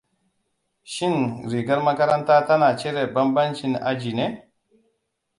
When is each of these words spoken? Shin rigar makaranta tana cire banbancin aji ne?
Shin 0.93 1.45
rigar 1.51 1.83
makaranta 1.83 2.45
tana 2.47 2.77
cire 2.77 3.03
banbancin 3.13 3.73
aji 3.89 4.11
ne? 4.15 4.27